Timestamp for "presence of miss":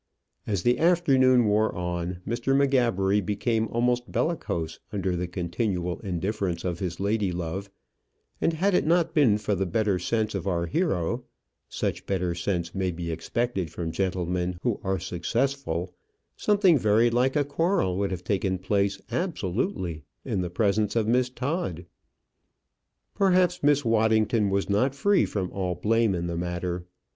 20.49-21.29